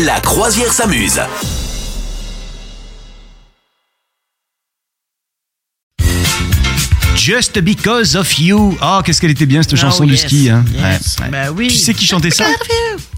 [0.00, 1.20] La croisière s'amuse.
[7.14, 8.76] Just Because of You.
[8.82, 10.48] Oh, qu'est-ce qu'elle était bien cette Oh, chanson du ski.
[10.50, 10.64] Hein.
[10.74, 11.16] yes.
[11.18, 11.30] Ouais, ouais.
[11.30, 11.68] Bah oui.
[11.68, 12.44] Tu sais qui chantait ça?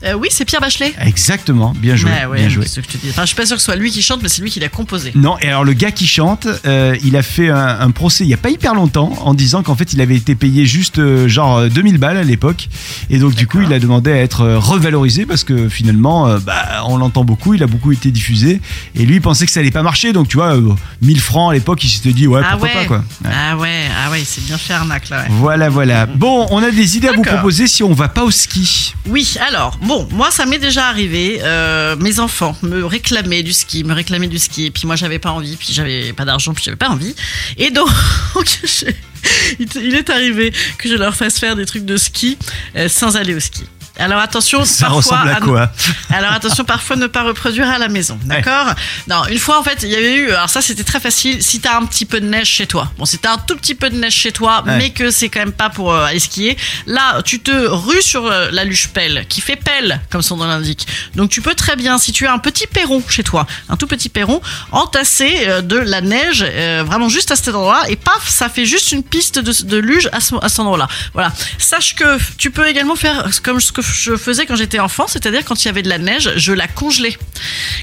[0.04, 0.92] Euh, Oui, c'est Pierre Bachelet.
[1.00, 2.64] Exactement, bien joué, ouais, bien joué.
[2.66, 3.10] c'est ce que je te dis.
[3.10, 4.60] Enfin, je suis pas sûr que ce soit lui qui chante, mais c'est lui qui
[4.60, 5.12] l'a composé.
[5.14, 8.30] Non, et alors le gars qui chante, euh, il a fait un, un procès il
[8.30, 11.28] y a pas hyper longtemps en disant qu'en fait il avait été payé juste euh,
[11.28, 12.68] genre euh, 2000 balles à l'époque
[13.10, 16.96] et donc du coup il a demandé à être revalorisé parce que finalement bah, on
[16.96, 18.60] l'entend beaucoup, il a beaucoup été diffusé
[18.94, 21.50] et lui il pensait que ça allait pas marcher donc tu vois euh, 1000 francs
[21.50, 22.74] à l'époque il s'était dit ouais ah pourquoi ouais.
[22.74, 22.96] pas quoi.
[23.24, 23.30] Ouais.
[23.32, 25.24] Ah ouais, ah ouais, c'est bien fait arnaque là.
[25.30, 26.06] Voilà voilà.
[26.06, 28.94] Bon, on a des idées à vous proposer si on va pas au ski.
[29.06, 31.38] Oui, alors, bon, moi ça m'est déjà arrivé.
[31.42, 35.18] euh, mes enfants me réclamaient du ski, me réclamaient du ski, et puis moi j'avais
[35.18, 37.14] pas envie, puis j'avais pas d'argent, puis j'avais pas envie.
[37.56, 37.88] Et donc,
[39.58, 42.36] il est arrivé que je leur fasse faire des trucs de ski
[42.76, 43.62] euh, sans aller au ski.
[43.96, 45.70] Alors attention, Ça parfois, ressemble à quoi
[46.10, 48.74] alors attention, parfois ne pas reproduire à la maison, d'accord?
[49.06, 51.60] Non, une fois en fait, il y avait eu, alors ça c'était très facile, si
[51.60, 53.90] t'as un petit peu de neige chez toi, bon si t'as un tout petit peu
[53.90, 54.76] de neige chez toi, Ouais.
[54.78, 58.26] mais que c'est quand même pas pour euh, aller skier, là tu te rues sur
[58.26, 60.86] euh, la luge pelle, qui fait pelle, comme son nom l'indique.
[61.14, 63.86] Donc tu peux très bien, si tu as un petit perron chez toi, un tout
[63.86, 64.40] petit perron,
[64.72, 66.42] entasser euh, de la neige,
[66.84, 70.08] vraiment juste à cet endroit, et paf, ça fait juste une piste de, de luge
[70.12, 70.88] à, ce, à cet endroit-là.
[71.12, 71.32] Voilà.
[71.58, 75.44] Sache que tu peux également faire comme ce que je faisais quand j'étais enfant, c'est-à-dire
[75.44, 77.16] quand il y avait de la neige, je la congelais.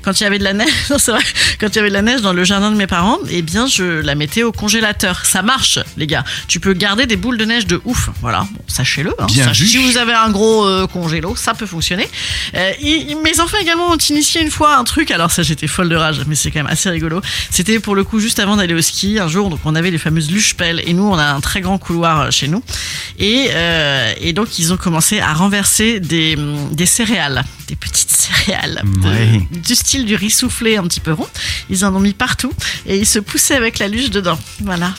[0.03, 1.21] Quand il y avait de la neige, non, c'est vrai,
[1.59, 3.67] quand il y avait de la neige dans le jardin de mes parents, eh bien
[3.67, 5.25] je la mettais au congélateur.
[5.25, 6.23] Ça marche, les gars.
[6.47, 8.09] Tu peux garder des boules de neige de ouf.
[8.21, 9.11] Voilà, bon, sachez-le.
[9.19, 9.27] hein.
[9.45, 9.65] Sachez-.
[9.65, 12.07] Si vous avez un gros euh, congélo, ça peut fonctionner.
[12.55, 12.71] Euh,
[13.23, 15.11] mes enfants également ont initié une fois un truc.
[15.11, 17.21] Alors ça, j'étais folle de rage, mais c'est quand même assez rigolo.
[17.49, 19.19] C'était pour le coup juste avant d'aller au ski.
[19.19, 21.77] Un jour, donc on avait les fameuses luches-pelles et nous, on a un très grand
[21.77, 22.63] couloir euh, chez nous.
[23.19, 28.11] Et, euh, et donc ils ont commencé à renverser des, hum, des céréales, des petites
[28.11, 28.81] céréales
[29.51, 31.27] de- du style du riz soufflé un petit peu rond.
[31.69, 32.51] Ils en ont mis partout
[32.85, 34.39] et ils se poussaient avec la luche dedans.
[34.61, 34.93] Voilà.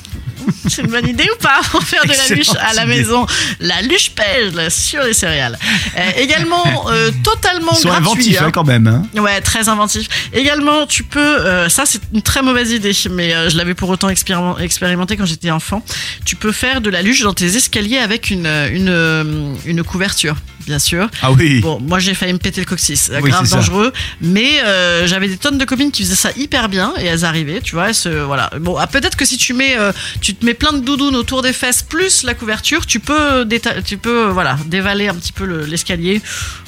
[0.68, 2.94] C'est une bonne idée ou pas pour faire de la luche à la idée.
[2.96, 3.26] maison
[3.60, 4.10] La luche
[4.54, 5.58] là, sur les céréales.
[5.96, 8.06] Euh, également euh, totalement Ils sont gratuit.
[8.06, 8.44] inventifs hein.
[8.46, 8.86] hein, quand même.
[8.86, 9.20] Hein.
[9.20, 10.08] Ouais, très inventif.
[10.32, 14.08] Également, tu peux, euh, ça c'est une très mauvaise idée, mais je l'avais pour autant
[14.08, 15.84] expérimen- expérimenté quand j'étais enfant.
[16.24, 20.36] Tu peux faire de la luche dans tes escaliers avec une une une couverture,
[20.66, 21.08] bien sûr.
[21.22, 21.60] Ah oui.
[21.60, 23.56] Bon, moi j'ai failli me péter le coccyx, Oui, grave ça.
[23.56, 23.92] dangereux.
[24.20, 27.60] Mais euh, j'avais des tonnes de copines qui faisaient ça hyper bien et elles arrivaient,
[27.60, 27.88] tu vois.
[27.88, 28.50] elles se- voilà.
[28.60, 31.42] Bon, ah, peut-être que si tu mets, euh, tu te mets plein de doudounes autour
[31.42, 33.46] des fesses plus la couverture, tu peux,
[33.84, 36.20] tu peux, euh, voilà, dévaler un petit peu le- l'escalier.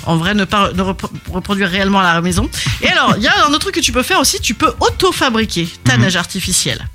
[0.07, 2.49] En vrai, ne pas ne repro- reproduire réellement à la maison.
[2.83, 4.73] Et alors, il y a un autre truc que tu peux faire aussi, tu peux
[4.81, 6.87] auto-fabriquer ta neige artificielle.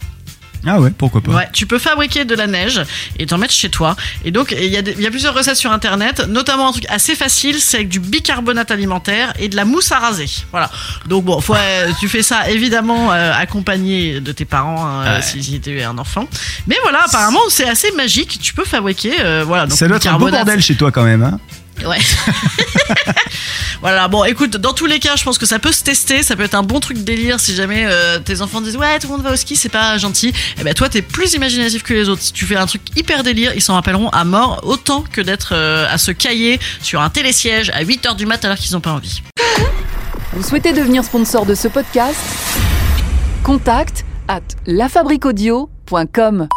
[0.66, 1.32] Ah ouais, pourquoi pas.
[1.32, 2.82] Ouais, tu peux fabriquer de la neige
[3.18, 3.96] et t'en mettre chez toi.
[4.26, 6.72] Et donc, il y, a des- il y a plusieurs recettes sur internet, notamment un
[6.72, 10.30] truc assez facile, c'est avec du bicarbonate alimentaire et de la mousse à raser.
[10.52, 10.70] Voilà.
[11.08, 15.22] Donc, bon, faut, euh, tu fais ça évidemment euh, accompagné de tes parents hein, Ouais.
[15.22, 16.28] si, si tu es un enfant.
[16.68, 18.40] Mais voilà, apparemment, c'est assez magique.
[18.42, 19.14] Tu peux fabriquer.
[19.22, 21.24] euh, voilà, donc Ça doit être un beau bicarbonate- bordel chez toi quand même.
[21.24, 21.40] Hein.
[21.86, 21.98] Ouais.
[23.82, 26.36] voilà, bon, écoute, dans tous les cas, je pense que ça peut se tester, ça
[26.36, 29.08] peut être un bon truc de délire si jamais euh, tes enfants disent ouais, tout
[29.08, 30.34] le monde va au ski, c'est pas gentil.
[30.60, 32.22] Et ben toi, t'es plus imaginatif que les autres.
[32.22, 35.54] Si tu fais un truc hyper délire, ils s'en rappelleront à mort autant que d'être
[35.54, 38.92] euh, à se cailler sur un télésiège à 8h du mat alors qu'ils ont pas
[38.92, 39.22] envie.
[40.34, 42.20] Vous souhaitez devenir sponsor de ce podcast?
[43.44, 46.48] Contact à lafabriquaudio.com.